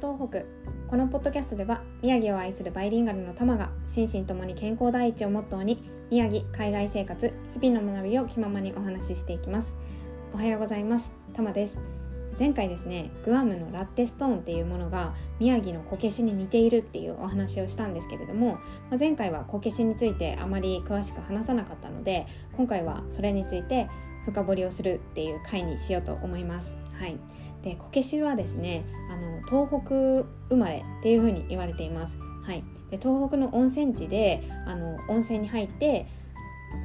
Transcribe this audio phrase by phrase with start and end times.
[0.00, 0.44] 東北。
[0.88, 7.30] このポッドキャストでは宮城を愛するバイリンガルのタマが心身ともに健康第一をモットーに宮城海外生活
[7.60, 9.74] 日々の学びを気ままにお話ししていきます。
[10.32, 11.10] おはようございます。
[11.34, 11.78] タマです。
[12.38, 18.60] 前回ですねグアムのラッテストーンっていうものが宮城のこけしに似ているっていうお話をしたんですけれども、ま
[18.92, 23.90] あ、前回はこけしについてあまり詳しく話さなかったので今回はそれについて
[24.24, 26.74] 深掘りをするっていう回にしようと思います。
[26.98, 27.18] はい。
[27.62, 32.16] でこけしはですねあの東北生まれっていう風に言われています。
[32.42, 36.06] はい、で東北の温泉地であの温泉に入って、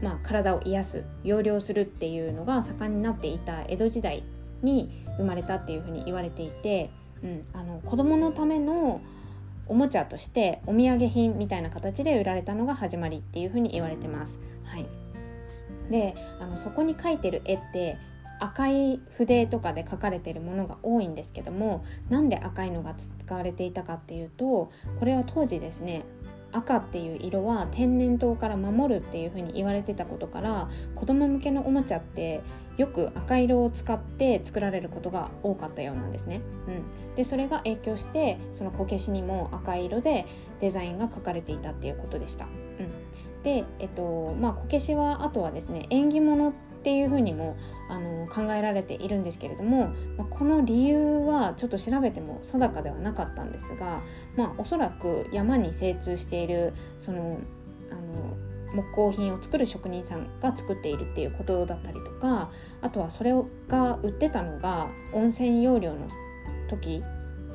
[0.03, 4.23] まあ、体を癒す養生するっていうのが盛んになっていた江戸時代
[4.61, 6.89] に生まれたっていう風に言われていて、
[7.23, 9.01] うん、あの子供のための
[9.67, 14.39] おもちゃとしてお土産品みたいな形で売られたのが始まりっていう風に言われてます。
[14.65, 14.85] はい、
[15.89, 17.97] であのそこに描いてる絵って
[18.39, 26.03] 赤い筆とかで描かれているものが多いんですけどもなんで赤いのが使われていたかっていうとこれは当時ですね
[26.51, 32.41] 赤っていう色は天然痘から守るっていう風に言われてたことから子供向けのおもちゃって
[32.77, 36.41] よく赤色を使って作られることが多かったようなんですね。
[36.67, 40.25] うん、でそれが影響してそのこけしにも赤い色で
[40.59, 42.45] デザインが描かれていたっていうことでした。
[42.45, 46.53] うん、で、えっとまあ、こけしはあとはですね縁起物っ
[46.85, 47.57] ていうふうにも
[47.89, 54.03] あの考えられているんですけれども、まあ、この理由はちょっと調べても定かではなかったんですが、
[54.37, 57.39] まあ、おそらく山に精通しているその
[57.89, 62.51] あの木工品を作る職人さんが作っているっていうことだったりとか
[62.83, 63.33] あとはそれ
[63.67, 66.07] が売ってたのが温泉容量の
[66.69, 67.01] 時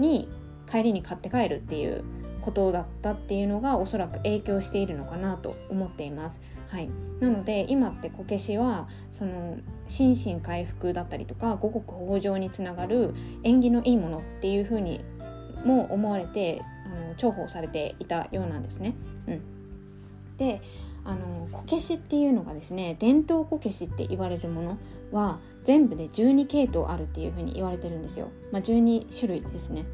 [0.01, 0.29] に
[0.71, 2.05] 帰りに買って帰るっていう
[2.43, 6.41] ことだったっていうのがおそらく影響しているのかなと思っています。
[6.69, 15.01] はい、なので今ってこけしはその心身回復だったりとか五穀豊穣につながる縁起のいいものっていうふうに
[15.65, 18.95] も思われてあの重宝されていたようなんですね。
[19.27, 20.63] うん、で
[21.05, 24.79] あのこけしっていうのがですね伝統こけしって言われるもの
[25.11, 28.29] は全部で12系統あるっていうふうに言われてるんですよ。
[28.53, 29.85] まあ、12種類ですね。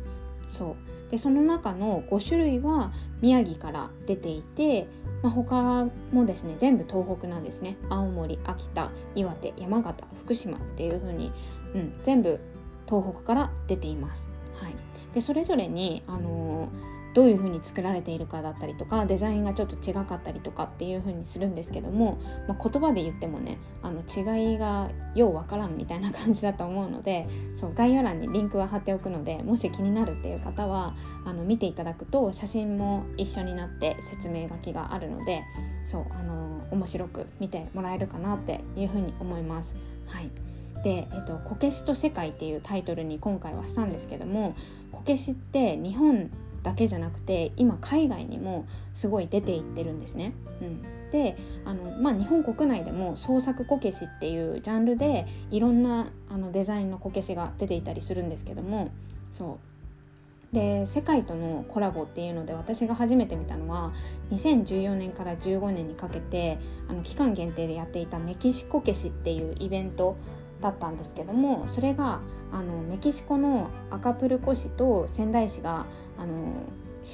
[0.47, 0.77] そ
[1.09, 1.11] う。
[1.11, 4.89] でその中の5種類は宮城から出ていて
[5.23, 7.77] まあ、他もですね全部東北なんですね。
[7.89, 11.33] 青森秋田岩手山形福島っていう風に、
[11.75, 12.39] うん、全部
[12.87, 14.29] 東北から出ています。
[14.55, 14.75] はい、
[15.15, 27.27] でそれぞれに、あのーどういう風に作られているかだったりとかデザインがちょっと違かったりとかっていう風にするんですけども、まあ、言葉で言ってもねあの違いがようわからんみたいな感じだと思うので
[27.59, 30.95] そう概要欄にリンクは貼っておくのでもし気になるっていう方は
[31.25, 35.43] あの見ていただくと写真も一緒になって説明書きがあるので
[35.85, 39.75] そうあの面白く見てもらえるかなっていう風に思います。
[40.07, 40.31] はい
[40.85, 44.55] で、えっと「こけしと世界」っていうタイトルに今回はしたんですけども
[44.93, 46.31] こけしって日本
[46.67, 50.33] だけじゃなくて今海外にもすごい出ていってるんですね。
[50.61, 58.91] うん、であの、まあ、日本国内でも創作こけしっていうジャンルでいろんなあのデザインのこけしが出ていたりするんですけども
[59.31, 59.61] そ
[60.53, 63.93] うで世界とのコラボっていうので私が初めて見たのは
[64.33, 70.17] 2014年から15年にかけてあの期間限定でやっていたメキシコけしっていうイベント
[70.61, 72.21] だったんですけどもそれが
[72.53, 75.87] あのメキシコのアカプルコ市と仙台市が
[76.19, 76.35] あの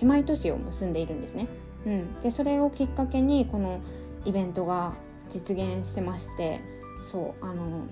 [0.00, 1.48] 姉妹都市を結んでいるんですね。
[1.84, 3.80] うん、でそれをきっかけにこの
[4.24, 4.92] イベントが
[5.30, 6.60] 実現してまして
[7.02, 7.86] そうあの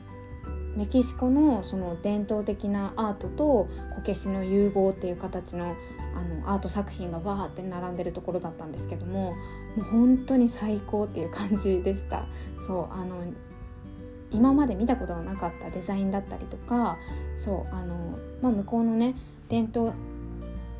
[0.76, 3.68] メキシコのその伝統的なアートとこ
[4.04, 5.74] けしの融合っていう形の
[6.14, 9.34] あのアート作品がわーって並んでるところだったんですけどもも
[9.78, 12.24] う本当に最高っていう感じでした
[12.66, 13.22] そうあの
[14.32, 16.98] 今まで見たことがなかったデザインだったりとか
[17.36, 19.14] そうあの、まあ、向こうのね
[19.48, 19.92] 伝統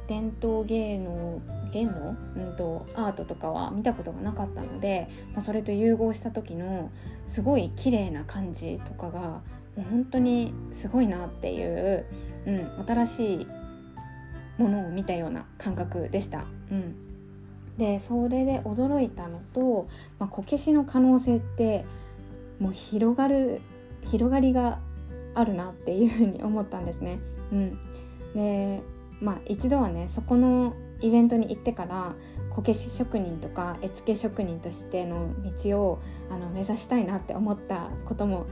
[0.07, 1.41] 伝統芸能
[1.73, 6.91] 芸能、うんと、アートとかは見たことがなかったので、まあ、それと融合した時の
[7.29, 9.43] すごい綺麗な感じとかがも
[9.79, 12.07] う本当にすごいなっていう、
[12.45, 13.47] うん、新しい
[14.59, 16.45] ものを見たような感覚でした。
[16.71, 17.11] うん
[17.79, 19.89] でそれで驚いたのと、
[20.19, 21.87] まあ、こけしの可能性って
[22.61, 23.61] もう広がる
[24.05, 24.79] 広がりが
[25.35, 27.19] あるなっていうふうに思ったんですね。
[27.53, 27.79] うん、
[28.35, 28.83] で
[29.21, 32.15] まあ一度はねそこのイベントに行ってから
[32.51, 35.31] こけし職人とか絵付け職人としての
[35.63, 35.99] 道を
[36.31, 38.47] あの目指したいなって思ったことも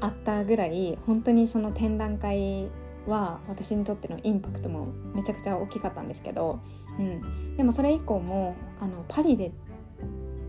[0.00, 2.68] あったぐらい本当にその展覧会
[3.06, 6.60] は私にとってのインパクトもめちゃくちゃ大きかったんですけど、
[6.98, 9.52] うん、でもそれ以降もあのパリで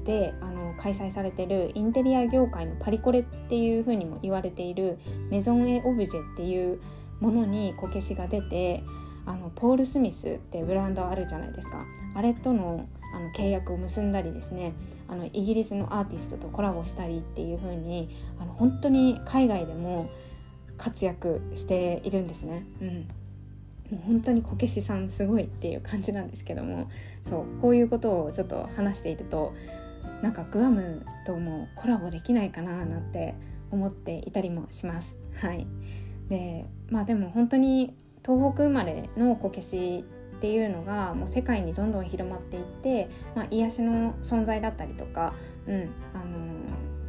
[0.03, 4.97] であの開催されてるインテリア業界のパリコレっていうふうにも言われている
[5.29, 6.81] メゾン・エ・オブジェっていう
[7.19, 8.83] ものにこけしが出て
[9.25, 14.73] あのポール・スミスってブランドあるじゃないですかあれとのあの契約を結んだりですね
[15.07, 18.09] あのイギリスのアーティストとコラボしたりっていう風に
[18.39, 20.09] あに本当に海外でも
[20.77, 22.63] 活躍しているんですね。
[22.81, 23.07] うん
[23.91, 26.89] もう本当にこけしさんすごいっていう感じなんですけども
[27.29, 29.53] そうこういうことをちょっと話していると
[30.21, 33.35] なんかグアムともコラボできないかななんて
[33.71, 35.15] 思っていたりもします。
[35.35, 35.67] はい
[36.29, 45.33] でまあでも本当に東北生まれのこけしっていうのがもう世界にどんどん広まっていって、まあ、癒しの存在だったりとか、
[45.67, 46.37] うんあの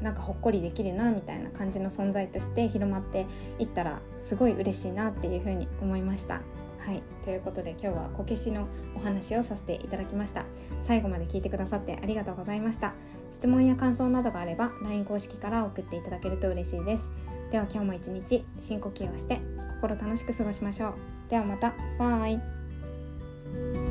[0.01, 3.27] ー、なんかほっこりできるなみたいな感じの存在として広まって
[3.59, 6.43] いったらすごい嬉しいなっていうふうに思いました。
[6.87, 10.45] はい、ということで今日はこけしのお話をさせていただきました。
[10.83, 12.93] 最後まで聞いてくださってありがとうございました。
[13.33, 17.13] 質問や感想などがあれば LINE 公式から送っていただけると嬉しいです。
[17.51, 19.41] では今日も一日深呼吸をして
[19.81, 20.95] 心楽しく過ごしましょう。
[21.31, 21.73] ではまた。
[21.99, 23.82] バイ。